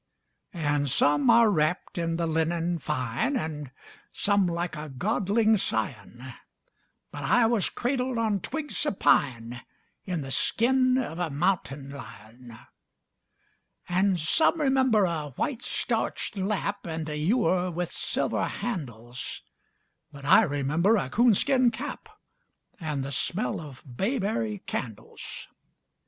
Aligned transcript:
And 0.55 0.89
some 0.89 1.29
are 1.29 1.51
wrapped 1.51 1.99
in 1.99 2.15
the 2.15 2.25
linen 2.25 2.79
fine, 2.79 3.35
And 3.37 3.69
some 4.11 4.47
like 4.47 4.75
a 4.75 4.89
godling's 4.89 5.61
scion; 5.61 6.25
But 7.11 7.21
I 7.21 7.45
was 7.45 7.69
cradled 7.69 8.17
on 8.17 8.39
twigs 8.39 8.83
of 8.87 8.97
pine 8.97 9.61
In 10.05 10.21
the 10.21 10.31
skin 10.31 10.97
of 10.97 11.19
a 11.19 11.29
mountain 11.29 11.91
lion. 11.91 12.57
And 13.87 14.19
some 14.19 14.59
remember 14.59 15.05
a 15.05 15.33
white, 15.35 15.61
starched 15.61 16.35
lap 16.35 16.87
And 16.87 17.07
a 17.07 17.15
ewer 17.15 17.69
with 17.69 17.91
silver 17.91 18.45
handles; 18.47 19.43
But 20.11 20.25
I 20.25 20.41
remember 20.41 20.97
a 20.97 21.11
coonskin 21.11 21.69
cap 21.69 22.09
And 22.79 23.05
the 23.05 23.11
smell 23.11 23.59
of 23.61 23.83
bayberry 23.85 24.63
candles. 24.65 25.47